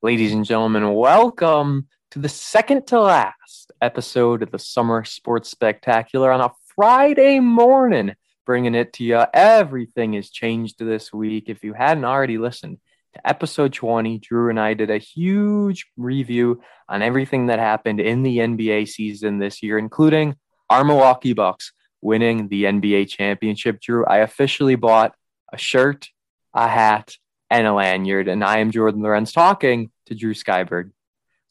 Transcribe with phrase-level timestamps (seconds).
[0.00, 6.30] Ladies and gentlemen, welcome to the second to last episode of the Summer Sports Spectacular
[6.30, 8.14] on a Friday morning,
[8.46, 9.24] bringing it to you.
[9.34, 11.48] Everything has changed this week.
[11.48, 12.78] If you hadn't already listened
[13.14, 18.22] to episode 20, Drew and I did a huge review on everything that happened in
[18.22, 20.36] the NBA season this year, including
[20.70, 21.72] our Milwaukee Bucks
[22.02, 23.80] winning the NBA championship.
[23.80, 25.16] Drew, I officially bought
[25.52, 26.08] a shirt,
[26.54, 27.16] a hat,
[27.50, 28.28] and a lanyard.
[28.28, 30.90] And I am Jordan Lorenz talking to Drew Skyberg.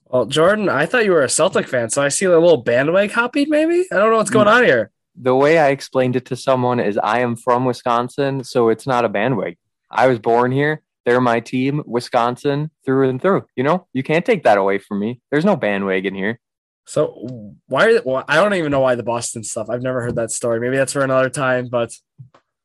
[0.05, 3.13] Well, Jordan, I thought you were a Celtic fan, so I see a little bandwagon
[3.13, 3.85] copied, maybe?
[3.91, 4.91] I don't know what's going on here.
[5.15, 9.03] The way I explained it to someone is I am from Wisconsin, so it's not
[9.03, 9.57] a bandwagon.
[9.89, 10.81] I was born here.
[11.05, 13.45] They're my team, Wisconsin, through and through.
[13.55, 15.21] You know, you can't take that away from me.
[15.31, 16.39] There's no bandwagon here.
[16.85, 17.99] So why?
[18.03, 19.69] Well, I don't even know why the Boston stuff.
[19.69, 20.59] I've never heard that story.
[20.59, 21.67] Maybe that's for another time.
[21.69, 21.93] But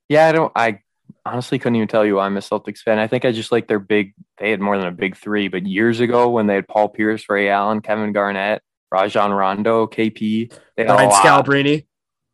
[0.09, 0.53] yeah, I don't.
[0.55, 0.79] I
[1.25, 2.99] honestly couldn't even tell you why I'm a Celtics fan.
[2.99, 4.15] I think I just like their big.
[4.39, 7.29] They had more than a big three, but years ago when they had Paul Pierce,
[7.29, 11.87] Ray Allen, Kevin Garnett, Rajon Rondo, KP, they Brian Scalabrine.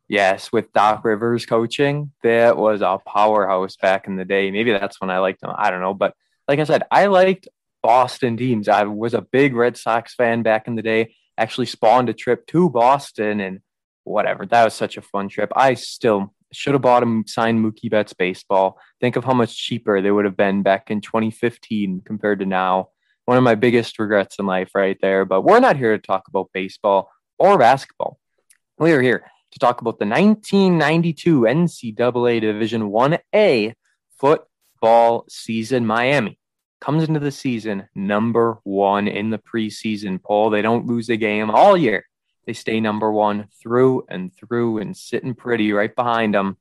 [0.07, 4.49] Yes, with Doc Rivers coaching, that was a powerhouse back in the day.
[4.49, 5.53] Maybe that's when I liked them.
[5.55, 6.15] I don't know, but
[6.47, 7.47] like I said, I liked
[7.83, 8.67] Boston teams.
[8.67, 11.13] I was a big Red Sox fan back in the day.
[11.37, 13.59] Actually, spawned a trip to Boston and
[14.03, 14.45] whatever.
[14.45, 15.51] That was such a fun trip.
[15.55, 18.79] I still should have bought him signed Mookie Betts baseball.
[18.99, 22.89] Think of how much cheaper they would have been back in 2015 compared to now.
[23.25, 25.25] One of my biggest regrets in life, right there.
[25.25, 28.17] But we're not here to talk about baseball or basketball.
[28.79, 33.73] We are here to talk about the 1992 NCAA Division 1A
[34.17, 35.85] football season.
[35.85, 36.39] Miami
[36.81, 40.49] comes into the season number one in the preseason poll.
[40.49, 42.05] They don't lose a game all year.
[42.49, 46.57] They stay number one through and through and sitting pretty right behind them.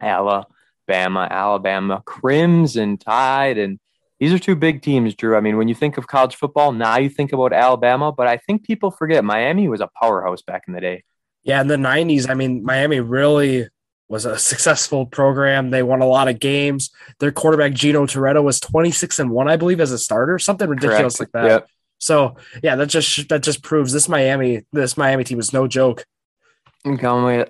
[0.00, 3.58] Alabama, Alabama, Crimson Tide.
[3.58, 3.78] And
[4.18, 5.36] these are two big teams, Drew.
[5.36, 8.38] I mean, when you think of college football, now you think about Alabama, but I
[8.38, 11.04] think people forget Miami was a powerhouse back in the day.
[11.42, 13.68] Yeah, in the 90s, I mean, Miami really
[14.08, 15.68] was a successful program.
[15.68, 16.88] They won a lot of games.
[17.18, 21.18] Their quarterback Gino Torretta was 26 and 1, I believe, as a starter, something ridiculous
[21.18, 21.34] Correct.
[21.34, 21.50] like that.
[21.50, 21.68] Yep.
[22.00, 26.04] So yeah, that just that just proves this Miami this Miami team is no joke.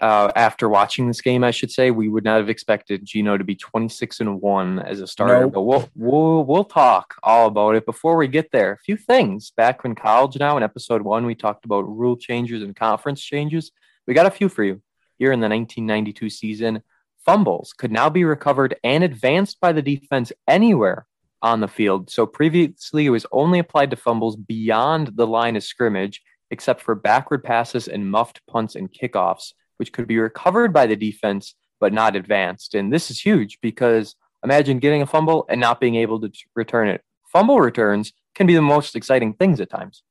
[0.00, 3.44] Uh, after watching this game, I should say we would not have expected Gino to
[3.44, 5.42] be 26 and one as a starter.
[5.42, 5.52] Nope.
[5.52, 7.86] But we'll we'll we'll talk all about it.
[7.86, 9.52] Before we get there, a few things.
[9.52, 13.70] Back in college now, in episode one, we talked about rule changes and conference changes.
[14.08, 14.82] We got a few for you
[15.16, 16.82] here in the 1992 season.
[17.24, 21.06] Fumbles could now be recovered and advanced by the defense anywhere
[21.42, 22.10] on the field.
[22.10, 26.94] So previously, it was only applied to fumbles beyond the line of scrimmage, except for
[26.94, 31.92] backward passes and muffed punts and kickoffs, which could be recovered by the defense but
[31.92, 32.74] not advanced.
[32.74, 34.14] And this is huge because
[34.44, 37.02] imagine getting a fumble and not being able to return it.
[37.32, 40.02] Fumble returns can be the most exciting things at times.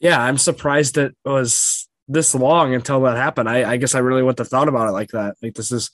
[0.00, 3.48] Yeah, I'm surprised it was this long until that happened.
[3.48, 5.36] I, I guess I really wouldn't have thought about it like that.
[5.42, 5.90] Like this is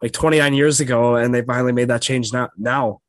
[0.00, 2.50] like 29 years ago, and they finally made that change now.
[2.58, 3.01] Now,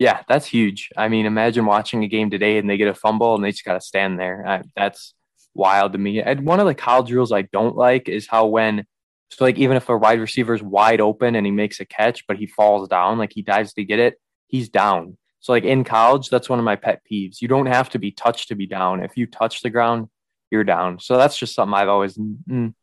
[0.00, 0.88] yeah, that's huge.
[0.96, 3.66] I mean, imagine watching a game today and they get a fumble and they just
[3.66, 4.44] got to stand there.
[4.46, 5.12] I, that's
[5.52, 6.22] wild to me.
[6.22, 8.86] And one of the college rules I don't like is how when
[9.28, 12.26] so like even if a wide receiver is wide open and he makes a catch
[12.26, 15.18] but he falls down, like he dives to get it, he's down.
[15.40, 17.42] So like in college, that's one of my pet peeves.
[17.42, 19.04] You don't have to be touched to be down.
[19.04, 20.08] If you touch the ground,
[20.50, 20.98] you're down.
[20.98, 22.18] So that's just something I've always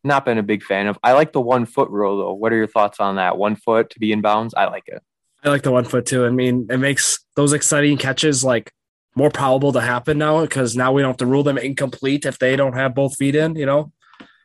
[0.04, 0.96] not been a big fan of.
[1.02, 2.34] I like the one foot rule though.
[2.34, 3.36] What are your thoughts on that?
[3.36, 4.54] One foot to be in bounds?
[4.54, 5.02] I like it.
[5.44, 6.24] I like the one foot too.
[6.24, 8.72] I mean, it makes those exciting catches like
[9.14, 12.38] more probable to happen now because now we don't have to rule them incomplete if
[12.38, 13.92] they don't have both feet in, you know?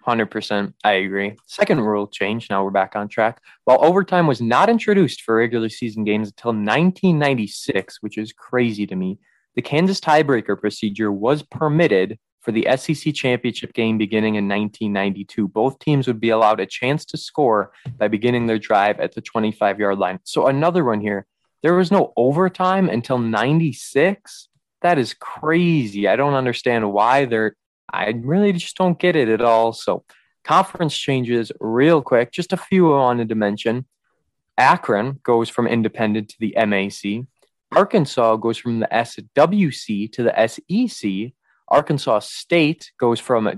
[0.06, 0.74] 100%.
[0.84, 1.36] I agree.
[1.48, 2.50] Second rule change.
[2.50, 3.42] Now we're back on track.
[3.64, 8.96] While overtime was not introduced for regular season games until 1996, which is crazy to
[8.96, 9.20] me,
[9.56, 15.48] the Kansas tiebreaker procedure was permitted for the SEC championship game beginning in 1992.
[15.48, 19.22] Both teams would be allowed a chance to score by beginning their drive at the
[19.22, 20.20] 25 yard line.
[20.24, 21.26] So, another one here
[21.64, 24.50] there was no overtime until 96.
[24.81, 26.09] That is crazy.
[26.09, 27.56] I don't understand why they're,
[27.92, 29.72] I really just don't get it at all.
[29.72, 30.04] So,
[30.44, 33.86] conference changes real quick, just a few I wanted to mention.
[34.57, 37.25] Akron goes from independent to the MAC.
[37.72, 41.34] Arkansas goes from the SWC to the SEC.
[41.74, 43.56] Arkansas State goes from a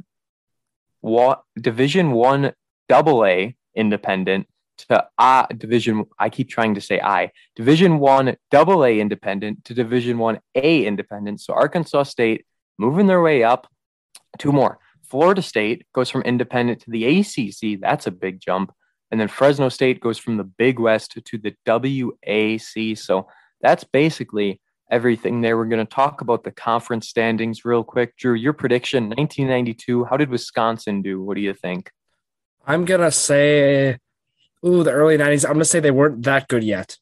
[1.59, 2.53] Division One
[2.87, 4.47] Double A independent
[4.77, 6.05] to I Division.
[6.17, 10.85] I keep trying to say I Division One Double A independent to Division One A
[10.85, 11.41] independent.
[11.41, 12.45] So Arkansas State
[12.77, 13.67] moving their way up.
[14.37, 14.79] Two more.
[15.03, 17.81] Florida State goes from independent to the ACC.
[17.81, 18.73] That's a big jump.
[19.11, 22.97] And then Fresno State goes from the Big West to the WAC.
[22.97, 23.27] So
[23.61, 25.57] that's basically everything there.
[25.57, 28.15] We're going to talk about the conference standings real quick.
[28.17, 31.21] Drew, your prediction 1992, how did Wisconsin do?
[31.21, 31.91] What do you think?
[32.67, 33.97] I'm going to say,
[34.65, 35.45] ooh, the early 90s.
[35.45, 36.97] I'm going to say they weren't that good yet.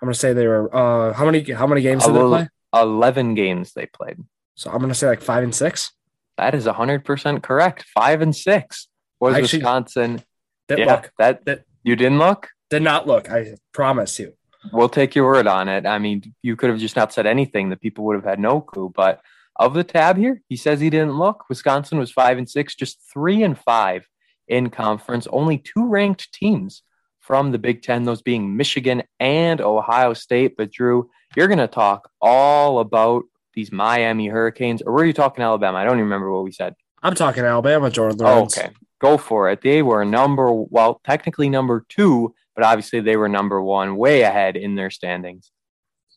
[0.00, 2.48] I'm going to say they were, uh, how many, how many games did they play?
[2.74, 4.18] 11 games they played.
[4.54, 5.92] So I'm going to say like five and six.
[6.36, 7.84] That is 100% correct.
[7.94, 8.88] Five and six
[9.20, 10.22] was Actually, Wisconsin.
[10.68, 11.10] Didn't yeah, look.
[11.18, 12.48] That, that you didn't look?
[12.68, 13.30] Did not look.
[13.30, 14.35] I promise you.
[14.72, 15.86] We'll take your word on it.
[15.86, 17.68] I mean, you could have just not said anything.
[17.68, 18.92] The people would have had no clue.
[18.94, 19.20] But
[19.56, 21.48] of the tab here, he says he didn't look.
[21.48, 24.06] Wisconsin was five and six, just three and five
[24.48, 25.26] in conference.
[25.30, 26.82] Only two ranked teams
[27.20, 30.56] from the Big Ten, those being Michigan and Ohio State.
[30.56, 33.24] But Drew, you're going to talk all about
[33.54, 35.78] these Miami Hurricanes, or were you talking Alabama?
[35.78, 36.74] I don't even remember what we said.
[37.02, 38.58] I'm talking Alabama, Jordan Lawrence.
[38.58, 38.70] okay,
[39.00, 39.62] go for it.
[39.62, 44.56] They were number, well, technically number two, but obviously they were number one, way ahead
[44.56, 45.52] in their standings.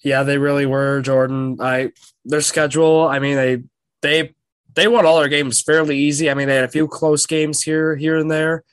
[0.03, 1.57] Yeah, they really were, Jordan.
[1.59, 1.91] I
[2.25, 3.07] their schedule.
[3.07, 3.62] I mean, they
[4.01, 4.33] they
[4.74, 6.31] they won all their games fairly easy.
[6.31, 8.63] I mean, they had a few close games here here and there.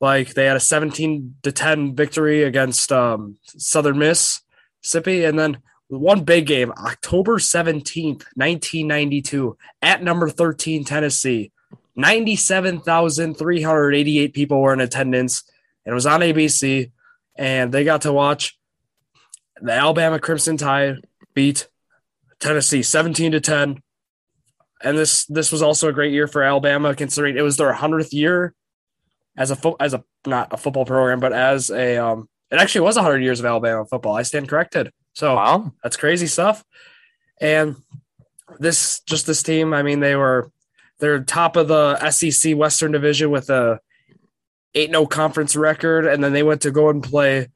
[0.00, 4.40] Like they had a 17 to 10 victory against um, Southern Miss,
[4.82, 5.58] Mississippi, and then
[5.88, 11.52] one big game, October 17th, 1992, at number 13, Tennessee.
[11.96, 15.42] 97,388 people were in attendance.
[15.84, 16.90] And it was on ABC,
[17.40, 18.58] and they got to watch
[19.62, 20.96] the Alabama Crimson Tide
[21.32, 21.68] beat
[22.38, 23.82] Tennessee 17 to 10.
[24.82, 28.12] And this this was also a great year for Alabama, considering it was their 100th
[28.12, 28.54] year
[29.36, 32.82] as a fo- as a not a football program, but as a um, it actually
[32.82, 34.16] was 100 years of Alabama football.
[34.16, 34.92] I stand corrected.
[35.14, 35.72] So wow.
[35.82, 36.62] that's crazy stuff.
[37.40, 37.76] And
[38.58, 40.50] this just this team, I mean, they were
[40.98, 43.80] they're top of the SEC Western Division with a
[44.74, 47.48] 8-0 conference record, and then they went to go and play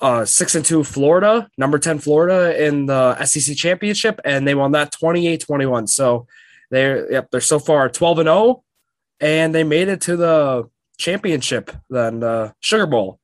[0.00, 4.72] uh, six and two Florida, number 10 Florida in the SEC championship, and they won
[4.72, 5.88] that 28-21.
[5.88, 6.26] So
[6.70, 8.62] they're yep, they're so far 12 and 0,
[9.20, 10.68] and they made it to the
[10.98, 13.20] championship, then the Sugar Bowl.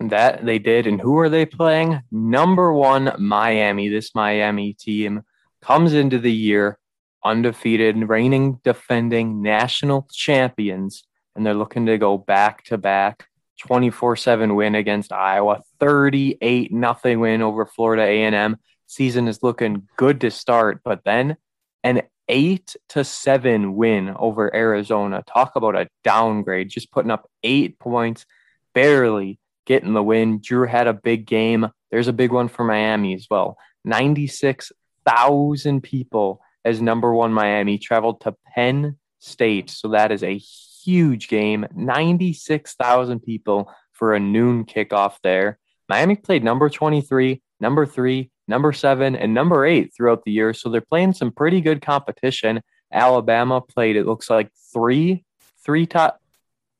[0.00, 0.86] That they did.
[0.86, 2.02] And who are they playing?
[2.10, 3.88] Number one, Miami.
[3.88, 5.22] This Miami team
[5.62, 6.78] comes into the year
[7.24, 11.04] undefeated, reigning, defending national champions,
[11.34, 13.26] and they're looking to go back to back
[13.60, 18.56] 24 7 win against Iowa, 38 nothing win over Florida A&M.
[18.86, 21.36] Season is looking good to start, but then
[21.82, 25.22] an 8 to 7 win over Arizona.
[25.26, 28.26] Talk about a downgrade, just putting up 8 points,
[28.74, 30.40] barely getting the win.
[30.40, 31.66] Drew had a big game.
[31.90, 33.56] There's a big one for Miami as well.
[33.84, 39.70] 96,000 people as number 1 Miami traveled to Penn State.
[39.70, 40.40] So that is a
[40.84, 41.66] huge game.
[41.74, 45.58] 96,000 people for a noon kickoff there.
[45.88, 50.52] Miami played number 23, number 3, number 7 and number 8 throughout the year.
[50.54, 52.62] So they're playing some pretty good competition.
[52.92, 55.24] Alabama played it looks like 3
[55.64, 56.20] 3 top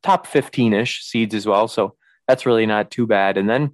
[0.03, 1.67] top 15ish seeds as well.
[1.69, 1.97] So
[2.29, 3.37] that's really not too bad.
[3.39, 3.73] And then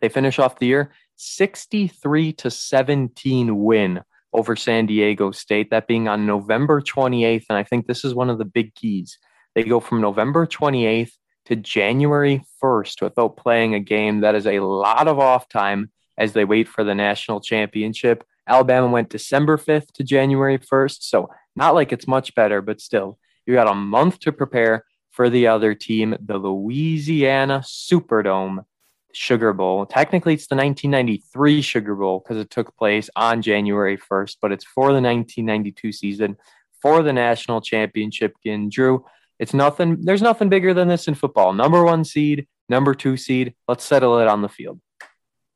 [0.00, 4.02] they finish off the year 63 to 17 win
[4.32, 7.46] over San Diego State, that being on November 28th.
[7.48, 9.18] And I think this is one of the big keys.
[9.56, 11.12] They go from November 28th
[11.46, 14.20] to January 1st without playing a game.
[14.20, 18.22] That is a lot of off time as they wait for the national championship.
[18.46, 20.98] Alabama went December 5th to January 1st.
[21.04, 25.30] So, not like it's much better, but still, you got a month to prepare for
[25.30, 28.66] the other team, the Louisiana Superdome
[29.12, 29.86] Sugar Bowl.
[29.86, 34.66] Technically, it's the 1993 Sugar Bowl because it took place on January 1st, but it's
[34.66, 36.36] for the 1992 season
[36.82, 38.34] for the national championship.
[38.44, 39.06] And Drew,
[39.38, 41.52] it's nothing, there's nothing bigger than this in football.
[41.52, 43.54] Number one seed, number two seed.
[43.68, 44.80] Let's settle it on the field.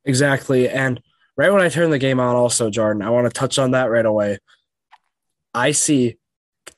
[0.05, 0.69] Exactly.
[0.69, 1.01] And
[1.37, 3.91] right when I turn the game on, also, Jordan, I want to touch on that
[3.91, 4.39] right away.
[5.55, 6.17] I see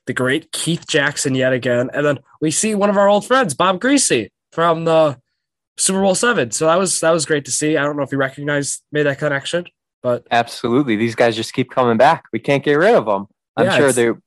[0.05, 1.89] the great Keith Jackson yet again.
[1.93, 5.19] And then we see one of our old friends, Bob Griese from the
[5.77, 6.51] Super Bowl seven.
[6.51, 7.77] So that was that was great to see.
[7.77, 9.65] I don't know if you recognize made that connection,
[10.01, 12.25] but absolutely, these guys just keep coming back.
[12.31, 13.27] We can't get rid of them.
[13.57, 14.21] I'm yeah, sure they're.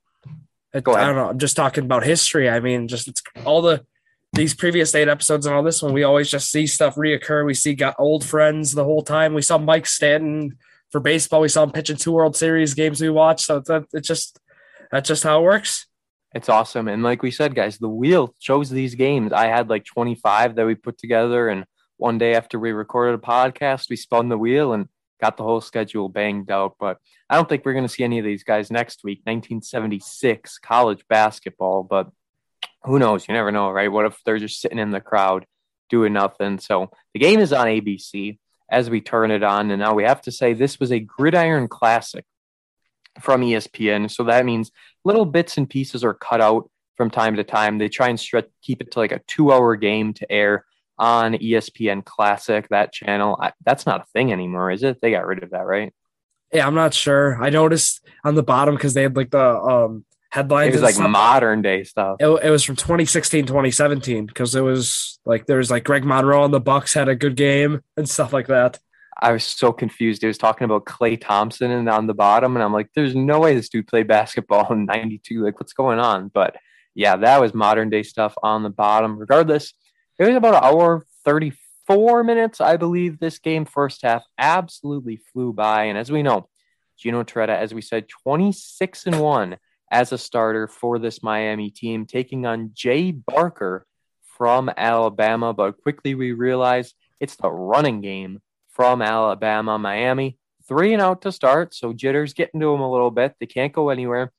[0.85, 1.29] I don't know.
[1.29, 2.49] I'm just talking about history.
[2.49, 3.85] I mean, just it's all the
[4.33, 5.93] these previous eight episodes and all this one.
[5.93, 7.45] We always just see stuff reoccur.
[7.45, 9.33] We see got old friends the whole time.
[9.33, 10.57] We saw Mike Stanton
[10.91, 11.41] for baseball.
[11.41, 13.45] We saw him pitch in two World Series games we watched.
[13.45, 14.39] So it's just
[14.91, 15.87] that's just how it works.
[16.33, 16.87] It's awesome.
[16.87, 19.31] And like we said, guys, the wheel chose these games.
[19.31, 21.49] I had like 25 that we put together.
[21.49, 21.65] And
[21.97, 24.87] one day after we recorded a podcast, we spun the wheel and
[25.19, 26.75] got the whole schedule banged out.
[26.79, 26.97] But
[27.29, 29.19] I don't think we're going to see any of these guys next week.
[29.23, 31.83] 1976 college basketball.
[31.83, 32.09] But
[32.83, 33.27] who knows?
[33.27, 33.91] You never know, right?
[33.91, 35.45] What if they're just sitting in the crowd
[35.89, 36.59] doing nothing?
[36.59, 38.37] So the game is on ABC.
[38.69, 39.71] as we turn it on.
[39.71, 42.25] And now we have to say this was a gridiron classic
[43.19, 44.11] from ESPN.
[44.11, 44.71] So that means
[45.03, 47.77] little bits and pieces are cut out from time to time.
[47.77, 50.65] They try and stretch, keep it to like a two hour game to air
[50.97, 53.37] on ESPN Classic, that channel.
[53.41, 54.99] I, that's not a thing anymore, is it?
[55.01, 55.93] They got rid of that, right?
[56.53, 57.41] Yeah, I'm not sure.
[57.41, 60.69] I noticed on the bottom because they had like the um headlines.
[60.69, 61.09] It was like stuff.
[61.09, 62.17] modern day stuff.
[62.19, 66.43] It, it was from 2016, 2017 because it was like there was like Greg Monroe
[66.43, 68.79] on the Bucks had a good game and stuff like that.
[69.19, 70.21] I was so confused.
[70.21, 73.39] He was talking about Klay Thompson and on the bottom, and I'm like, "There's no
[73.39, 75.43] way this dude played basketball in '92.
[75.43, 76.55] Like, what's going on?" But
[76.93, 79.17] yeah, that was modern day stuff on the bottom.
[79.17, 79.73] Regardless,
[80.19, 83.19] it was about an hour 34 minutes, I believe.
[83.19, 86.49] This game first half absolutely flew by, and as we know,
[86.97, 89.57] Gino Torretta, as we said, 26 and one
[89.91, 93.85] as a starter for this Miami team, taking on Jay Barker
[94.37, 95.53] from Alabama.
[95.53, 99.77] But quickly we realized it's the running game from Alabama.
[99.77, 101.73] Miami, three and out to start.
[101.73, 103.35] So jitters getting to them a little bit.
[103.39, 104.31] They can't go anywhere.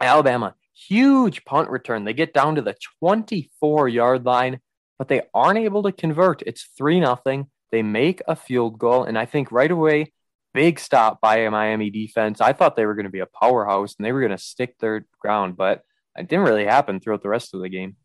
[0.00, 2.04] Alabama, huge punt return.
[2.04, 4.60] They get down to the 24 yard line,
[4.98, 6.42] but they aren't able to convert.
[6.42, 7.48] It's 3 nothing.
[7.70, 9.04] They make a field goal.
[9.04, 10.12] And I think right away,
[10.54, 12.40] big stop by a Miami defense.
[12.40, 14.78] I thought they were going to be a powerhouse and they were going to stick
[14.78, 15.82] their ground, but
[16.16, 17.96] it didn't really happen throughout the rest of the game.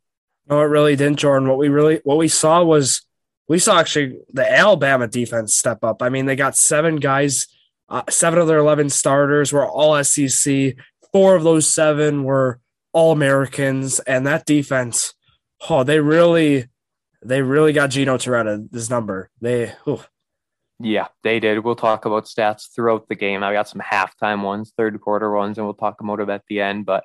[0.50, 1.48] No, it really didn't, Jordan.
[1.48, 3.06] What we really what we saw was
[3.48, 6.02] we saw actually the Alabama defense step up.
[6.02, 7.48] I mean, they got seven guys,
[7.90, 10.76] uh, seven of their eleven starters were all SEC.
[11.14, 12.60] Four of those seven were
[12.92, 15.14] all Americans, and that defense,
[15.70, 16.68] oh, they really,
[17.24, 19.30] they really got Gino Torretta this number.
[19.42, 20.06] They, oh,
[20.80, 21.60] yeah, they did.
[21.60, 23.44] We'll talk about stats throughout the game.
[23.44, 26.62] I got some halftime ones, third quarter ones, and we'll talk about them at the
[26.62, 26.86] end.
[26.86, 27.04] But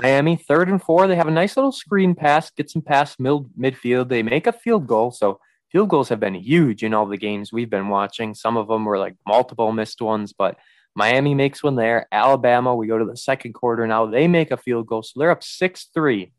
[0.00, 3.50] Miami, third and four, they have a nice little screen pass, get some pass mid-
[3.58, 4.08] midfield.
[4.08, 5.10] They make a field goal.
[5.10, 5.40] So
[5.70, 8.34] field goals have been huge in all the games we've been watching.
[8.34, 10.56] Some of them were like multiple missed ones, but
[10.94, 12.06] Miami makes one there.
[12.10, 14.06] Alabama, we go to the second quarter now.
[14.06, 15.02] They make a field goal.
[15.02, 16.32] So they're up 6 3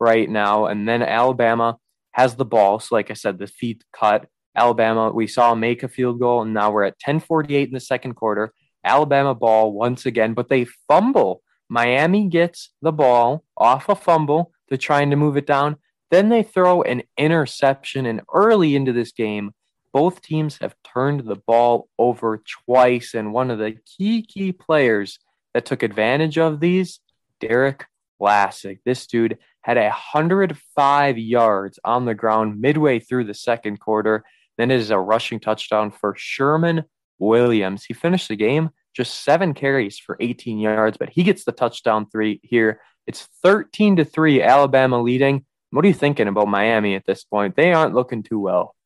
[0.00, 0.66] right now.
[0.66, 1.78] And then Alabama
[2.14, 2.78] has the ball.
[2.78, 4.28] So, like I said, the feet cut.
[4.56, 8.14] Alabama, we saw make a field goal, and now we're at 10:48 in the second
[8.14, 8.52] quarter.
[8.84, 11.42] Alabama ball once again, but they fumble.
[11.68, 14.52] Miami gets the ball off a fumble.
[14.68, 15.76] They're trying to move it down.
[16.10, 19.52] Then they throw an interception, and early into this game,
[19.92, 23.14] both teams have turned the ball over twice.
[23.14, 25.18] And one of the key, key players
[25.52, 27.00] that took advantage of these,
[27.40, 27.86] Derrick
[28.20, 28.78] Lassic.
[28.84, 34.22] This dude had 105 yards on the ground midway through the second quarter.
[34.58, 36.84] Then it is a rushing touchdown for Sherman
[37.18, 37.84] Williams.
[37.84, 42.06] He finished the game just seven carries for 18 yards, but he gets the touchdown
[42.10, 42.80] three here.
[43.06, 45.46] It's 13 to 3, Alabama leading.
[45.70, 47.56] What are you thinking about Miami at this point?
[47.56, 48.76] They aren't looking too well.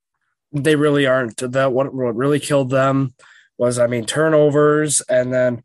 [0.53, 1.37] They really aren't.
[1.39, 3.15] That what, what really killed them
[3.59, 5.65] was, I mean, turnovers, and then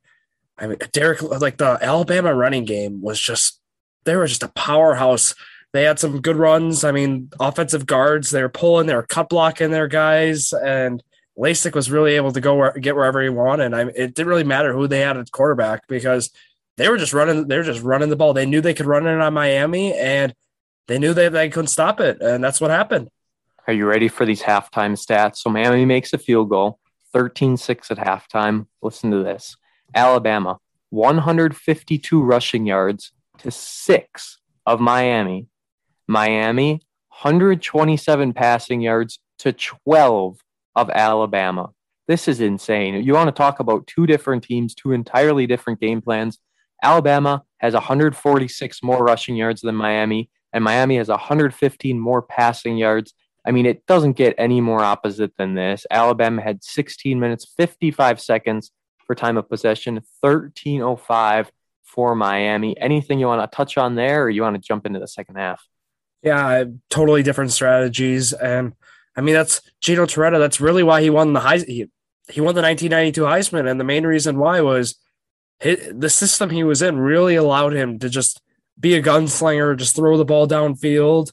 [0.57, 3.59] I mean, Derek, like the Alabama running game was just
[4.05, 5.35] they were just a powerhouse
[5.73, 6.83] they had some good runs.
[6.83, 11.03] I mean, offensive guards, they were pulling, they were cut blocking their guys, and
[11.35, 13.73] Lassic was really able to go where, get wherever he wanted.
[13.73, 16.29] I, it didn't really matter who they had at quarterback because
[16.77, 17.47] they were just running.
[17.47, 18.33] They were just running the ball.
[18.33, 20.35] They knew they could run it on Miami, and
[20.87, 23.09] they knew that they couldn't stop it, and that's what happened.
[23.65, 25.37] Are you ready for these halftime stats?
[25.37, 26.79] So Miami makes a field goal,
[27.15, 28.67] 13-6 at halftime.
[28.83, 29.57] Listen to this:
[29.95, 30.59] Alabama,
[30.91, 35.47] 152 rushing yards to six of Miami.
[36.07, 36.81] Miami,
[37.21, 40.39] 127 passing yards to 12
[40.75, 41.71] of Alabama.
[42.07, 43.01] This is insane.
[43.03, 46.39] You want to talk about two different teams, two entirely different game plans.
[46.81, 53.13] Alabama has 146 more rushing yards than Miami, and Miami has 115 more passing yards.
[53.45, 55.85] I mean, it doesn't get any more opposite than this.
[55.89, 58.71] Alabama had 16 minutes, 55 seconds
[59.05, 61.51] for time of possession, 1305
[61.93, 62.77] for Miami.
[62.79, 65.35] Anything you want to touch on there, or you want to jump into the second
[65.35, 65.65] half?
[66.23, 68.73] Yeah, totally different strategies, and
[69.15, 70.39] I mean that's Gino Torretta.
[70.39, 71.59] That's really why he won the high.
[71.59, 71.89] He,
[72.29, 74.95] he won the 1992 Heisman, and the main reason why was
[75.59, 78.41] hit, the system he was in really allowed him to just
[78.79, 81.31] be a gunslinger, just throw the ball downfield,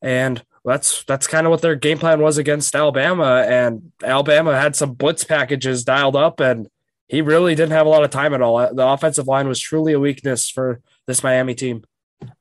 [0.00, 3.44] and that's that's kind of what their game plan was against Alabama.
[3.46, 6.68] And Alabama had some blitz packages dialed up, and
[7.08, 8.56] he really didn't have a lot of time at all.
[8.58, 11.82] Uh, the offensive line was truly a weakness for this Miami team.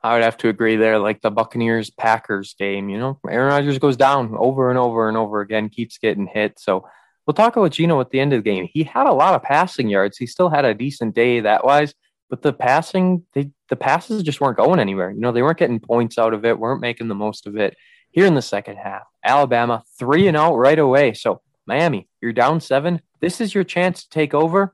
[0.02, 1.00] I would have to agree there.
[1.00, 5.18] Like the Buccaneers Packers game, you know, Aaron Rodgers goes down over and over and
[5.18, 6.60] over again, keeps getting hit.
[6.60, 6.88] So
[7.26, 8.68] we'll talk about Gino at the end of the game.
[8.72, 10.18] He had a lot of passing yards.
[10.18, 11.94] He still had a decent day that wise,
[12.30, 15.12] but the passing, they, the passes just weren't going anywhere.
[15.12, 17.78] You know, they weren't getting points out of it, weren't making the most of it.
[18.10, 21.14] Here in the second half, Alabama three and out right away.
[21.14, 23.02] So Miami, You're down seven.
[23.20, 24.74] This is your chance to take over.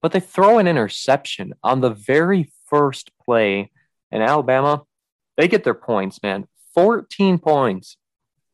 [0.00, 3.70] But they throw an interception on the very first play.
[4.10, 4.82] And Alabama,
[5.36, 6.46] they get their points, man.
[6.74, 7.96] 14 points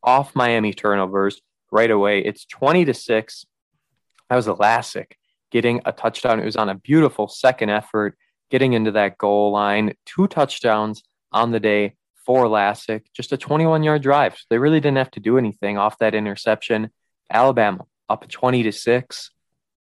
[0.02, 1.40] off Miami turnovers
[1.70, 2.20] right away.
[2.20, 3.46] It's 20 to 6.
[4.28, 5.16] That was Lassic
[5.50, 6.40] getting a touchdown.
[6.40, 8.16] It was on a beautiful second effort,
[8.50, 9.94] getting into that goal line.
[10.04, 11.02] Two touchdowns
[11.32, 11.94] on the day
[12.26, 14.34] for Lassic, just a 21 yard drive.
[14.34, 16.90] So they really didn't have to do anything off that interception.
[17.30, 19.30] Alabama up 20 to 6.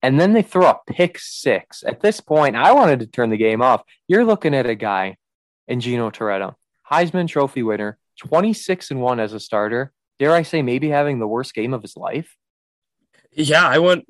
[0.02, 1.82] And then they throw a pick six.
[1.82, 3.82] At this point, I wanted to turn the game off.
[4.06, 5.16] You're looking at a guy
[5.66, 6.54] in Gino Torretta,
[6.88, 9.92] Heisman Trophy winner, 26 and 1 as a starter.
[10.18, 12.36] Dare I say, maybe having the worst game of his life?
[13.32, 14.04] Yeah, I would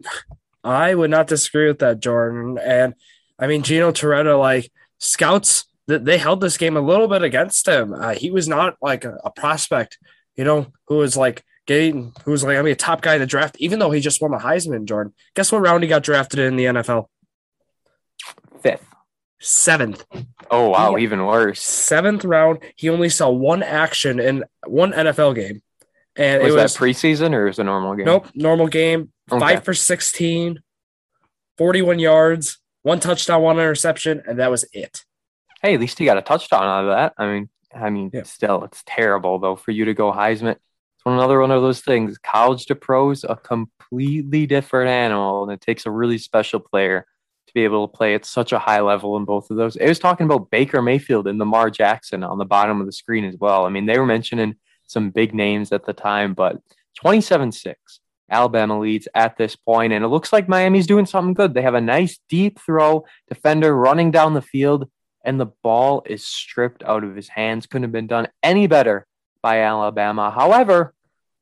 [0.65, 2.59] I would not disagree with that, Jordan.
[2.59, 2.95] And
[3.39, 7.95] I mean, Gino Torretta, like scouts, they held this game a little bit against him.
[7.95, 9.99] Uh, he was not like a, a, prospect,
[10.37, 13.21] you know, who was like getting, who was like, I mean, a top guy in
[13.21, 15.13] the draft, even though he just won the Heisman, Jordan.
[15.37, 17.07] Guess what round he got drafted in the NFL?
[18.61, 18.85] Fifth.
[19.39, 20.05] Seventh.
[20.51, 20.97] Oh, wow.
[20.97, 21.63] He, even worse.
[21.63, 22.59] Seventh round.
[22.75, 25.63] He only saw one action in one NFL game.
[26.17, 28.07] And was, it was that preseason or was it a normal game?
[28.07, 29.13] Nope, normal game.
[29.31, 29.39] Okay.
[29.39, 30.61] Five for 16,
[31.59, 35.05] 41 yards, one touchdown, one interception, and that was it.
[35.63, 37.15] Hey, at least he got a touchdown out of that.
[37.19, 38.23] I mean, I mean, yeah.
[38.23, 40.57] still, it's terrible though for you to go Heisman.
[41.13, 42.19] Another one of those things.
[42.19, 47.07] College to pros, a completely different animal, and it takes a really special player
[47.47, 49.77] to be able to play at such a high level in both of those.
[49.77, 53.25] It was talking about Baker Mayfield and Lamar Jackson on the bottom of the screen
[53.25, 53.65] as well.
[53.65, 56.61] I mean, they were mentioning some big names at the time, but
[56.97, 58.01] 27 6.
[58.31, 61.55] Alabama leads at this point, and it looks like Miami's doing something good.
[61.55, 64.91] They have a nice deep throw, defender running down the field,
[65.25, 67.67] and the ball is stripped out of his hands.
[67.67, 69.07] Couldn't have been done any better
[69.43, 70.31] by Alabama.
[70.31, 70.95] However,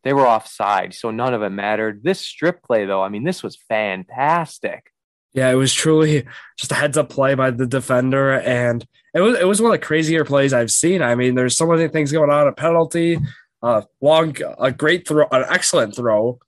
[0.06, 2.04] they were offside, so none of it mattered.
[2.04, 4.92] This strip play, though, I mean, this was fantastic.
[5.32, 6.24] Yeah, it was truly
[6.56, 9.80] just a heads up play by the defender, and it was it was one of
[9.80, 11.02] the crazier plays I've seen.
[11.02, 13.18] I mean, there's so many things going on: a penalty,
[13.62, 16.38] a long, a great throw, an excellent throw,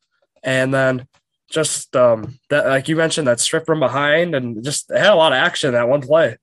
[0.45, 1.09] and then
[1.51, 5.33] just um, that, like you mentioned, that strip from behind, and just had a lot
[5.33, 6.37] of action that one play.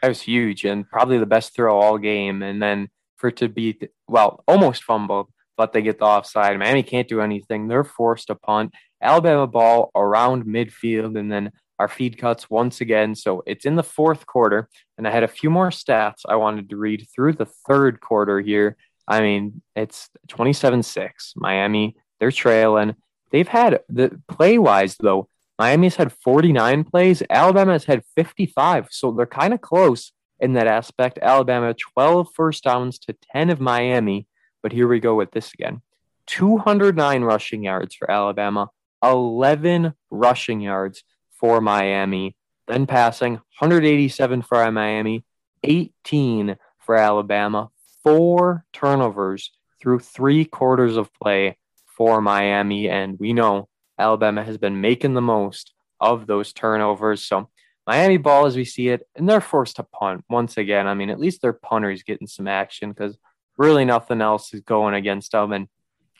[0.00, 2.42] That was huge, and probably the best throw all game.
[2.42, 6.58] And then for it to be well, almost fumbled, but they get the offside.
[6.58, 8.72] Miami can't do anything; they're forced to punt.
[9.00, 13.14] Alabama ball around midfield, and then our feed cuts once again.
[13.14, 16.70] So it's in the fourth quarter, and I had a few more stats I wanted
[16.70, 18.76] to read through the third quarter here.
[19.08, 21.32] I mean, it's 27 6.
[21.36, 22.94] Miami, they're trailing.
[23.30, 28.88] They've had the play wise, though, Miami's had 49 plays, Alabama's had 55.
[28.90, 31.20] So they're kind of close in that aspect.
[31.22, 34.26] Alabama, 12 first downs to 10 of Miami.
[34.62, 35.82] But here we go with this again
[36.26, 38.70] 209 rushing yards for Alabama,
[39.02, 42.36] 11 rushing yards for Miami.
[42.68, 45.24] Then passing 187 for Miami,
[45.64, 47.70] 18 for Alabama,
[48.02, 52.88] four turnovers through three quarters of play for Miami.
[52.88, 57.24] And we know Alabama has been making the most of those turnovers.
[57.24, 57.48] So
[57.86, 60.86] Miami ball as we see it, and they're forced to punt once again.
[60.86, 63.16] I mean, at least their punter's getting some action because
[63.56, 65.52] really nothing else is going against them.
[65.52, 65.68] And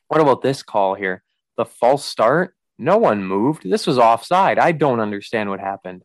[0.08, 1.22] what about this call here?
[1.56, 3.62] The false start no one moved.
[3.68, 4.58] This was offside.
[4.58, 6.02] I don't understand what happened.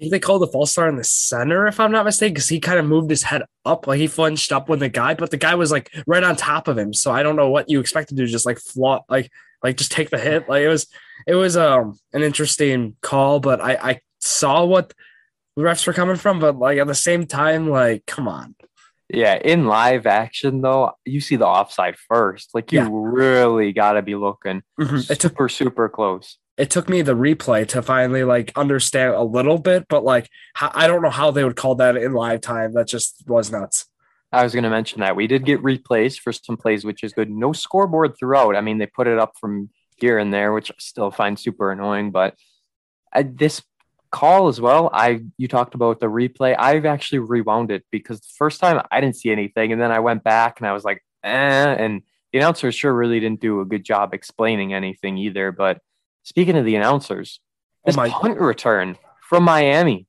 [0.00, 2.78] They called the false start in the center, if I'm not mistaken, because he kind
[2.78, 5.56] of moved his head up, like he flinched up with the guy, but the guy
[5.56, 6.92] was like right on top of him.
[6.92, 9.30] So I don't know what you expect to do, just like flop, like
[9.62, 10.48] like just take the hit.
[10.48, 10.86] Like it was,
[11.26, 14.92] it was um an interesting call, but I I saw what
[15.56, 18.54] the refs were coming from, but like at the same time, like come on,
[19.10, 22.50] yeah, in live action though, you see the offside first.
[22.54, 22.88] Like you yeah.
[22.90, 24.98] really got to be looking mm-hmm.
[24.98, 26.38] super, it took, her super close.
[26.56, 30.28] It took me the replay to finally like understand a little bit, but like
[30.60, 32.74] I don't know how they would call that in live time.
[32.74, 33.86] That just was nuts.
[34.30, 37.14] I was going to mention that we did get replays for some plays, which is
[37.14, 37.30] good.
[37.30, 38.56] No scoreboard throughout.
[38.56, 41.72] I mean, they put it up from here and there, which I still find super
[41.72, 42.10] annoying.
[42.10, 42.34] But
[43.12, 43.62] I, this
[44.10, 44.90] call as well.
[44.92, 46.54] I you talked about the replay.
[46.58, 50.00] I've actually rewound it because the first time I didn't see anything, and then I
[50.00, 51.28] went back and I was like, eh,
[51.78, 55.52] and the announcer sure really didn't do a good job explaining anything either.
[55.52, 55.80] But
[56.22, 57.40] speaking of the announcers,
[57.84, 60.06] this oh punt return from Miami,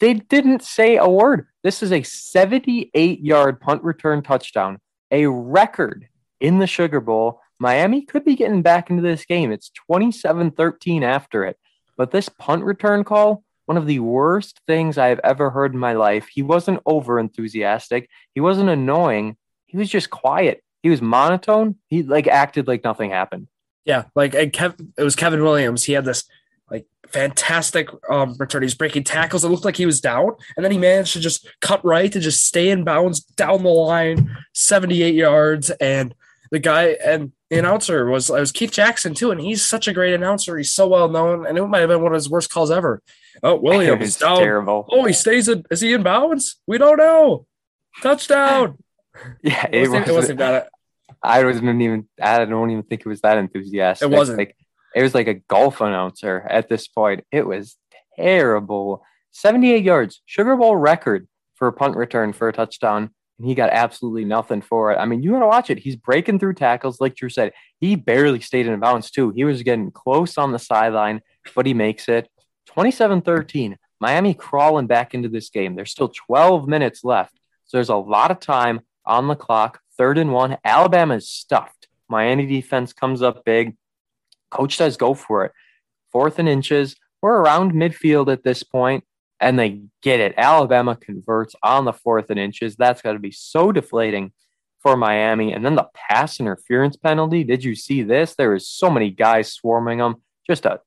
[0.00, 1.46] they didn't say a word.
[1.62, 4.78] This is a 78 yard punt return touchdown,
[5.10, 6.08] a record
[6.40, 7.40] in the Sugar Bowl.
[7.60, 9.52] Miami could be getting back into this game.
[9.52, 11.56] It's 27 13 after it.
[11.96, 15.78] But this punt return call, one of the worst things I have ever heard in
[15.78, 16.28] my life.
[16.32, 18.08] He wasn't over enthusiastic.
[18.34, 19.36] He wasn't annoying.
[19.66, 20.62] He was just quiet.
[20.82, 21.76] He was monotone.
[21.88, 23.46] He like acted like nothing happened.
[23.84, 25.84] Yeah, like Kev, it was Kevin Williams.
[25.84, 26.24] He had this
[26.70, 28.62] like fantastic um, return.
[28.62, 29.44] He's breaking tackles.
[29.44, 32.22] It looked like he was down, and then he managed to just cut right and
[32.22, 35.70] just stay in bounds down the line, seventy-eight yards.
[35.70, 36.14] And
[36.50, 39.92] the guy and the announcer was it was Keith Jackson too, and he's such a
[39.92, 40.56] great announcer.
[40.56, 43.02] He's so well known, and it might have been one of his worst calls ever.
[43.42, 44.38] Oh, Williams down.
[44.38, 44.88] Terrible.
[44.90, 45.62] Oh, he stays in.
[45.70, 46.56] Is he in bounds?
[46.66, 47.46] We don't know.
[48.02, 48.78] Touchdown.
[49.42, 50.68] Yeah, it, it wasn't, it wasn't bad.
[51.22, 52.08] I wasn't even.
[52.18, 54.10] I don't even think it was that enthusiastic.
[54.10, 54.38] It wasn't.
[54.38, 54.56] Like,
[54.96, 57.22] it was like a golf announcer at this point.
[57.30, 57.76] It was
[58.16, 59.04] terrible.
[59.32, 63.10] 78 yards, Sugar Bowl record for a punt return for a touchdown.
[63.42, 64.98] And he got absolutely nothing for it.
[64.98, 65.80] I mean, you got to watch it.
[65.80, 67.52] He's breaking through tackles, like Drew said.
[67.80, 69.30] He barely stayed in bounds, too.
[69.30, 71.22] He was getting close on the sideline,
[71.56, 72.28] but he makes it.
[72.66, 73.76] 27 13.
[73.98, 75.74] Miami crawling back into this game.
[75.74, 77.40] There's still 12 minutes left.
[77.64, 79.80] So there's a lot of time on the clock.
[79.98, 80.56] Third and one.
[80.64, 81.88] Alabama is stuffed.
[82.08, 83.76] Miami defense comes up big.
[84.52, 85.52] Coach says go for it.
[86.12, 86.94] Fourth and inches.
[87.20, 89.02] We're around midfield at this point,
[89.42, 90.34] and they get it.
[90.38, 92.76] Alabama converts on the fourth and inches.
[92.76, 94.32] That's got to be so deflating
[94.80, 95.52] for Miami.
[95.52, 97.44] And then the pass interference penalty.
[97.44, 98.34] Did you see this?
[98.34, 100.16] There was so many guys swarming them.
[100.48, 100.80] Just a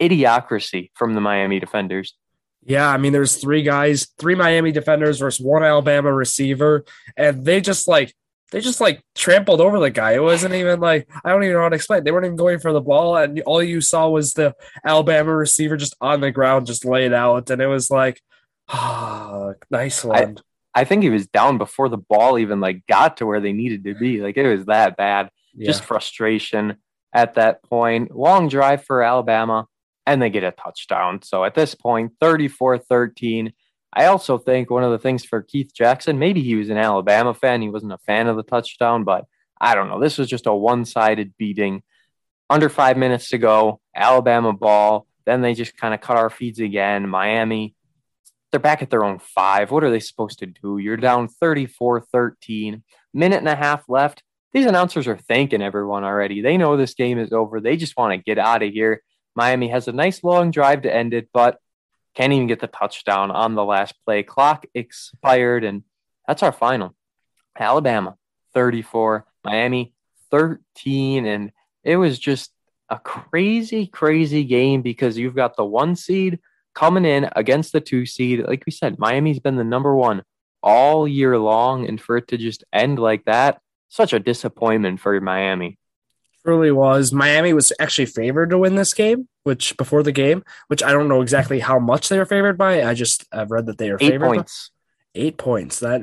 [0.00, 2.16] idiocracy from the Miami defenders.
[2.64, 6.84] Yeah, I mean, there's three guys, three Miami defenders versus one Alabama receiver,
[7.16, 8.14] and they just like
[8.52, 10.12] they just like trampled over the guy.
[10.12, 12.04] It wasn't even like I don't even know how to explain.
[12.04, 15.76] They weren't even going for the ball, and all you saw was the Alabama receiver
[15.76, 18.20] just on the ground, just laid out, and it was like,
[18.68, 20.38] ah, oh, nice one.
[20.74, 23.52] I, I, think he was down before the ball even like got to where they
[23.52, 24.20] needed to be.
[24.20, 25.30] Like it was that bad.
[25.54, 25.66] Yeah.
[25.66, 26.76] Just frustration
[27.12, 28.14] at that point.
[28.14, 29.66] Long drive for Alabama,
[30.06, 31.22] and they get a touchdown.
[31.22, 33.54] So at this point, 34 13
[33.92, 37.34] I also think one of the things for Keith Jackson, maybe he was an Alabama
[37.34, 37.60] fan.
[37.60, 39.26] He wasn't a fan of the touchdown, but
[39.60, 40.00] I don't know.
[40.00, 41.82] This was just a one sided beating.
[42.48, 45.06] Under five minutes to go, Alabama ball.
[45.24, 47.08] Then they just kind of cut our feeds again.
[47.08, 47.74] Miami,
[48.50, 49.70] they're back at their own five.
[49.70, 50.78] What are they supposed to do?
[50.78, 52.82] You're down 34 13,
[53.14, 54.22] minute and a half left.
[54.52, 56.42] These announcers are thanking everyone already.
[56.42, 57.60] They know this game is over.
[57.60, 59.02] They just want to get out of here.
[59.34, 61.58] Miami has a nice long drive to end it, but
[62.14, 64.22] can't even get the touchdown on the last play.
[64.22, 65.82] Clock expired, and
[66.26, 66.94] that's our final.
[67.58, 68.16] Alabama
[68.54, 69.94] 34, Miami
[70.30, 71.26] 13.
[71.26, 71.52] And
[71.84, 72.50] it was just
[72.88, 76.38] a crazy, crazy game because you've got the one seed
[76.74, 78.44] coming in against the two seed.
[78.46, 80.22] Like we said, Miami's been the number one
[80.62, 81.86] all year long.
[81.88, 85.78] And for it to just end like that, such a disappointment for Miami
[86.44, 87.12] truly was.
[87.12, 91.08] Miami was actually favored to win this game, which before the game, which I don't
[91.08, 92.82] know exactly how much they were favored by.
[92.82, 94.70] I just I've read that they are eight points.
[95.14, 95.20] By.
[95.20, 95.80] Eight points.
[95.80, 96.02] That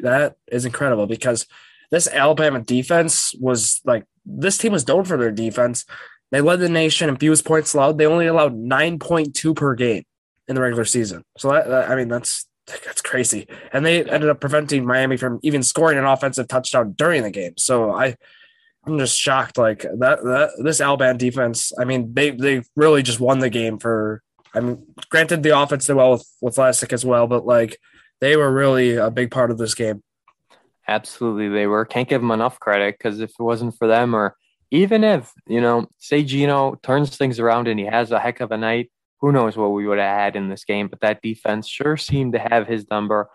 [0.00, 1.46] that is incredible because
[1.90, 5.84] this Alabama defense was like this team was known for their defense.
[6.30, 7.98] They led the nation in fewest points allowed.
[7.98, 10.04] They only allowed nine point two per game
[10.46, 11.24] in the regular season.
[11.38, 12.46] So that, that I mean that's
[12.84, 13.48] that's crazy.
[13.72, 17.54] And they ended up preventing Miami from even scoring an offensive touchdown during the game.
[17.56, 18.16] So I
[18.84, 19.58] I'm just shocked.
[19.58, 21.72] Like that, that this Alabama defense.
[21.78, 24.22] I mean, they they really just won the game for.
[24.54, 27.78] I mean, granted the offense did well with with Lassic as well, but like
[28.20, 30.02] they were really a big part of this game.
[30.88, 31.84] Absolutely, they were.
[31.84, 34.36] Can't give them enough credit because if it wasn't for them, or
[34.70, 38.50] even if you know, say Gino turns things around and he has a heck of
[38.50, 38.90] a night,
[39.20, 40.88] who knows what we would have had in this game.
[40.88, 43.28] But that defense sure seemed to have his number.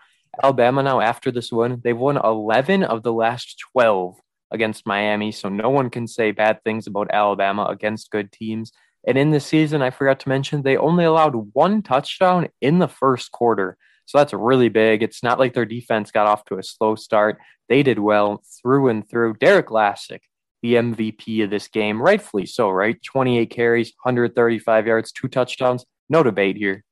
[0.43, 4.17] Alabama now after this win, they've won 11 of the last 12
[4.55, 5.31] against Miami.
[5.31, 8.71] So no one can say bad things about Alabama against good teams.
[9.07, 12.87] And in this season, I forgot to mention, they only allowed one touchdown in the
[12.87, 13.77] first quarter.
[14.07, 15.03] So that's really big.
[15.03, 17.37] It's not like their defense got off to a slow start.
[17.69, 19.35] They did well through and through.
[19.35, 20.23] Derrick Lassic,
[20.61, 23.01] the MVP of this game, rightfully so, right?
[23.03, 25.85] 28 carries, 135 yards, two touchdowns.
[26.09, 26.83] No debate here.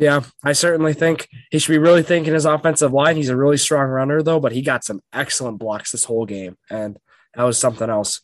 [0.00, 3.16] Yeah, I certainly think he should be really thinking his offensive line.
[3.16, 6.56] He's a really strong runner, though, but he got some excellent blocks this whole game,
[6.70, 6.98] and
[7.34, 8.22] that was something else.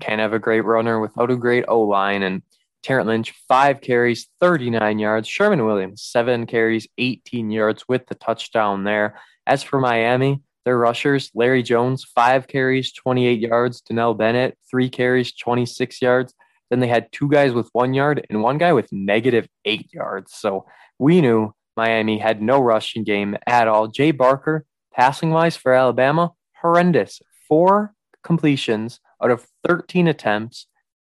[0.00, 2.24] Can't have a great runner without a great O line.
[2.24, 2.42] And
[2.82, 5.28] Tarrant Lynch, five carries, 39 yards.
[5.28, 9.20] Sherman Williams, seven carries, 18 yards with the touchdown there.
[9.46, 13.82] As for Miami, their rushers, Larry Jones, five carries, 28 yards.
[13.82, 16.34] Donnell Bennett, three carries, 26 yards.
[16.70, 20.34] Then they had two guys with one yard and one guy with negative eight yards.
[20.34, 20.66] So
[20.98, 23.88] we knew Miami had no rushing game at all.
[23.88, 27.20] Jay Barker, passing wise for Alabama, horrendous.
[27.46, 30.66] Four completions out of 13 attempts,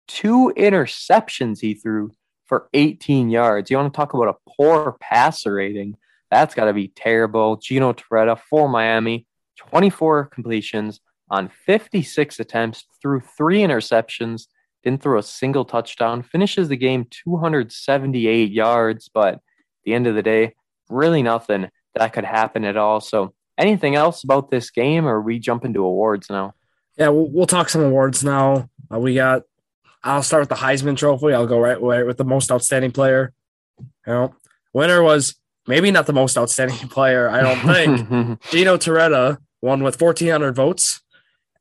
[0.08, 2.12] two interceptions he threw
[2.46, 3.70] for 18 yards.
[3.70, 5.96] You want to talk about a poor passer rating?
[6.30, 7.56] That's got to be terrible.
[7.56, 9.26] Gino Torretta for Miami,
[9.56, 14.46] 24 completions on 56 attempts, threw three interceptions
[14.82, 19.40] didn't throw a single touchdown, finishes the game 278 yards, but
[19.84, 20.54] the end of the day,
[20.88, 23.00] really nothing that could happen at all.
[23.00, 26.54] So, anything else about this game, or we jump into awards now?
[26.96, 28.68] Yeah, we'll, we'll talk some awards now.
[28.92, 29.42] Uh, we got.
[30.02, 31.34] I'll start with the Heisman Trophy.
[31.34, 33.32] I'll go right away with the most outstanding player.
[34.06, 34.34] You know,
[34.72, 35.34] winner was
[35.66, 37.28] maybe not the most outstanding player.
[37.28, 41.02] I don't think Gino Torretta won with 1,400 votes,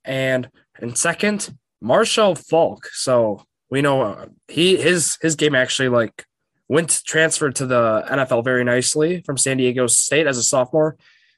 [0.06, 0.50] and
[0.82, 2.88] in second, Marshall Faulk.
[2.94, 6.26] So we know uh, he his his game actually like
[6.70, 10.96] went transferred to the NFL very nicely from San Diego State as a sophomore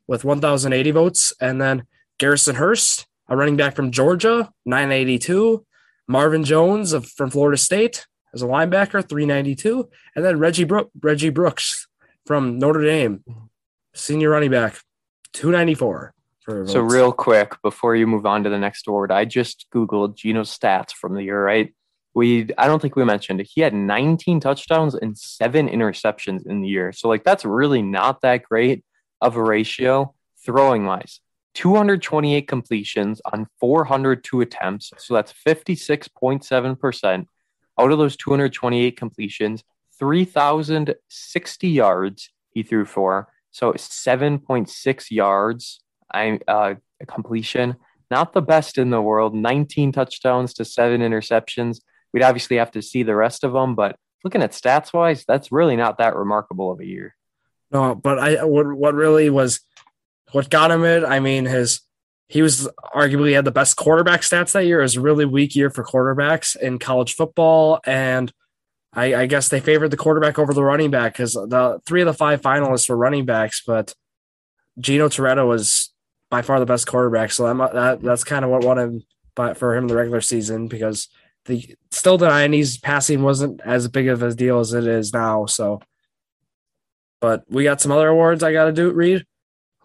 [0.08, 1.88] with 1,080 votes, and then
[2.20, 5.66] Garrison Hearst, a running back from Georgia, 982.
[6.08, 11.30] Marvin Jones of, from Florida State as a linebacker, 392, and then Reggie Bro- Reggie
[11.30, 11.88] Brooks
[12.26, 13.24] from Notre Dame,
[13.94, 14.80] senior running back,
[15.34, 16.14] 294.
[16.66, 20.58] So real quick before you move on to the next award, I just googled Gino's
[20.58, 21.42] stats from the year.
[21.42, 21.74] Right,
[22.14, 23.42] we I don't think we mentioned.
[23.42, 26.92] He had 19 touchdowns and seven interceptions in the year.
[26.92, 28.84] So like that's really not that great
[29.22, 30.14] of a ratio
[30.46, 31.20] throwing wise.
[31.54, 34.92] 228 completions on 402 attempts.
[34.98, 37.26] So that's 56.7%.
[37.80, 39.64] Out of those 228 completions,
[40.00, 43.28] 3,060 yards he threw for.
[43.52, 45.82] So 7.6 yards
[46.14, 46.76] I uh,
[47.08, 47.76] completion.
[48.10, 49.34] Not the best in the world.
[49.34, 51.80] 19 touchdowns to seven interceptions.
[52.14, 55.52] We'd obviously have to see the rest of them, but looking at stats wise, that's
[55.52, 57.16] really not that remarkable of a year.
[57.72, 59.62] No, but I what what really was
[60.32, 61.04] what got him it.
[61.04, 61.82] I mean, his
[62.28, 64.80] he was arguably had the best quarterback stats that year.
[64.80, 68.32] It was a really weak year for quarterbacks in college football, and
[68.94, 72.08] I, I guess they favored the quarterback over the running back because the three of
[72.08, 73.94] the five finalists were running backs, but
[74.80, 75.94] Gino Torretta was
[76.30, 77.32] by far the best quarterback.
[77.32, 79.04] So that, that that's kind of what won him
[79.56, 81.08] for him the regular season because
[81.46, 85.46] the still the 90s passing wasn't as big of a deal as it is now.
[85.46, 85.82] So,
[87.20, 89.26] but we got some other awards I got to do read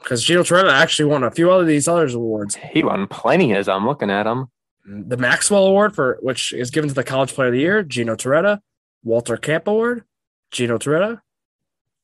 [0.00, 2.56] because Gino Torretta actually won a few other these other awards.
[2.56, 4.46] He won plenty as I'm looking at him.
[4.84, 8.14] The Maxwell Award for which is given to the College Player of the Year, Gino
[8.14, 8.60] Torretta.
[9.02, 10.04] Walter Camp Award,
[10.50, 11.20] Gino Torretta.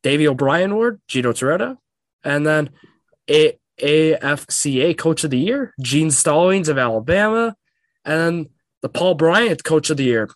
[0.03, 1.77] Davy O'Brien Award, Gino Torretta.
[2.25, 2.71] And then
[3.29, 7.57] a AFCA Coach of the Year, Gene Stallings of Alabama.
[8.05, 8.49] And
[8.83, 10.29] the Paul Bryant Coach of the Year,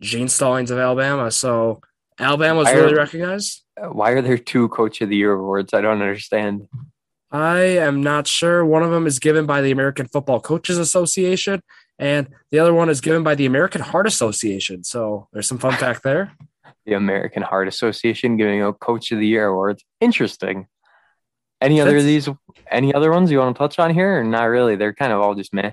[0.00, 1.30] Gene Stallings of Alabama.
[1.30, 1.80] So
[2.18, 3.62] Alabama was really recognized.
[3.80, 5.72] Uh, why are there two Coach of the Year awards?
[5.72, 6.68] I don't understand.
[7.30, 8.64] I am not sure.
[8.64, 11.60] One of them is given by the American Football Coaches Association,
[11.98, 14.84] and the other one is given by the American Heart Association.
[14.84, 16.32] So there's some fun fact there.
[16.84, 19.84] the American Heart Association giving out Coach of the Year awards.
[20.00, 20.66] Interesting.
[21.60, 22.28] Any other That's, of these?
[22.70, 24.76] Any other ones you want to touch on here, or not really?
[24.76, 25.72] They're kind of all just meh.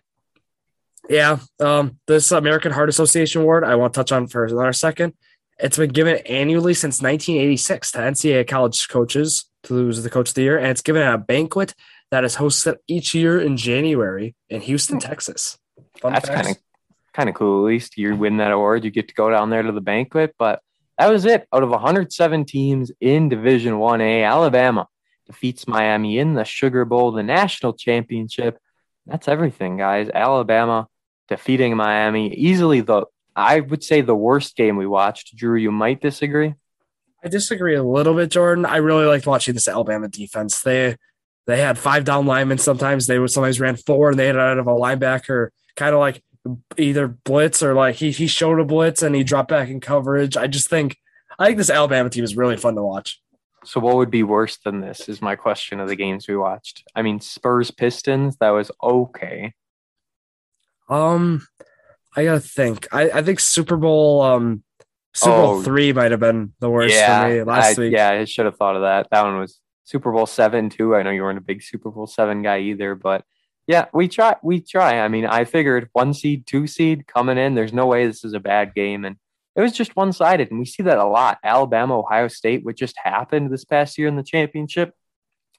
[1.10, 5.14] Yeah, um, this American Heart Association award I want to touch on for another second.
[5.60, 10.36] It's been given annually since 1986 to NCAA college coaches to lose the coach of
[10.36, 11.74] the year, and it's given at a banquet
[12.12, 15.08] that is hosted each year in January in Houston, hmm.
[15.08, 15.58] Texas.
[16.00, 16.58] Fun That's kind of
[17.14, 17.66] kind of cool.
[17.66, 20.36] At least you win that award, you get to go down there to the banquet.
[20.38, 20.62] But
[20.98, 21.48] that was it.
[21.54, 24.88] Out of 107 teams in Division One A, Alabama
[25.26, 28.58] defeats Miami in the Sugar Bowl, the national championship.
[29.06, 30.10] That's everything, guys.
[30.14, 30.88] Alabama
[31.28, 32.82] defeating Miami easily.
[32.82, 33.06] The
[33.36, 35.36] I would say the worst game we watched.
[35.36, 36.54] Drew, you might disagree.
[37.24, 38.66] I disagree a little bit, Jordan.
[38.66, 40.62] I really liked watching this Alabama defense.
[40.62, 40.98] They
[41.46, 42.58] they had five down linemen.
[42.58, 46.00] Sometimes they would sometimes ran four, and they had out of a linebacker, kind of
[46.00, 46.24] like
[46.78, 50.38] either blitz or like he he showed a blitz and he dropped back in coverage.
[50.38, 50.98] I just think
[51.40, 53.22] I think this Alabama team is really fun to watch.
[53.66, 56.84] So what would be worse than this is my question of the games we watched.
[56.96, 59.54] I mean Spurs Pistons, that was okay.
[60.90, 61.48] Um
[62.16, 62.88] I gotta think.
[62.92, 64.64] I, I think Super Bowl um
[65.14, 67.94] Super Bowl three might have been the worst yeah, for me last I, week.
[67.94, 69.08] Yeah, I should have thought of that.
[69.12, 70.96] That one was Super Bowl seven too.
[70.96, 73.24] I know you weren't a big Super Bowl seven guy either, but
[73.68, 74.36] yeah, we try.
[74.44, 75.00] We try.
[75.00, 77.56] I mean, I figured one seed, two seed coming in.
[77.56, 79.16] There's no way this is a bad game, and
[79.56, 81.38] it was just one sided, and we see that a lot.
[81.44, 84.94] Alabama, Ohio State, what just happened this past year in the championship,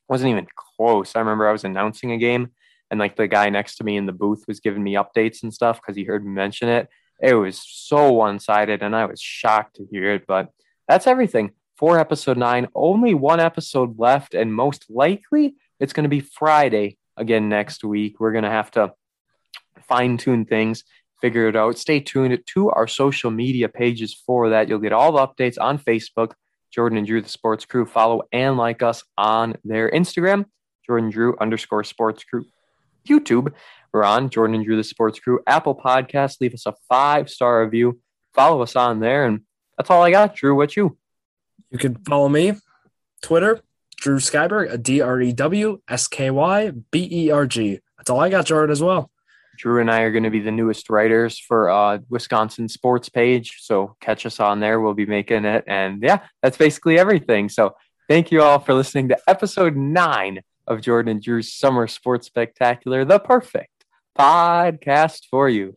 [0.08, 1.14] wasn't even close.
[1.14, 2.48] I remember I was announcing a game,
[2.94, 5.52] and like the guy next to me in the booth was giving me updates and
[5.52, 6.88] stuff because he heard me mention it.
[7.20, 10.28] It was so one sided, and I was shocked to hear it.
[10.28, 10.50] But
[10.87, 12.68] that's everything for episode nine.
[12.72, 18.20] Only one episode left, and most likely it's going to be Friday again next week.
[18.20, 18.94] We're going to have to
[19.88, 20.85] fine tune things,
[21.20, 21.76] figure it out.
[21.76, 24.68] Stay tuned to our social media pages for that.
[24.68, 26.35] You'll get all the updates on Facebook.
[26.70, 30.44] Jordan and Drew, the sports crew, follow and like us on their Instagram,
[30.87, 32.44] Jordan Drew underscore sports crew.
[33.09, 33.53] YouTube.
[33.93, 36.40] We're on Jordan and Drew, the Sports Crew, Apple Podcast.
[36.40, 38.01] Leave us a five star review.
[38.35, 39.27] Follow us on there.
[39.27, 39.43] And
[39.79, 40.35] that's all I got.
[40.35, 40.99] Drew, what you?
[41.71, 42.55] You can follow me,
[43.23, 43.61] Twitter,
[43.97, 47.81] Drew Skyberg, D R E W S K Y B E R G.
[47.97, 49.11] That's all I got, Jordan, as well.
[49.57, 53.59] Drew and I are going to be the newest writers for uh, Wisconsin Sports Page.
[53.61, 54.81] So catch us on there.
[54.81, 55.64] We'll be making it.
[55.67, 57.49] And yeah, that's basically everything.
[57.49, 57.77] So
[58.09, 63.05] thank you all for listening to episode nine of Jordan and Drew's Summer Sports Spectacular,
[63.05, 63.85] the perfect
[64.18, 65.77] podcast for you.